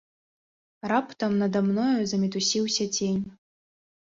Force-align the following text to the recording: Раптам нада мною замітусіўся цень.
Раптам 0.91 1.31
нада 1.43 1.61
мною 1.67 2.01
замітусіўся 2.13 2.83
цень. 2.97 3.21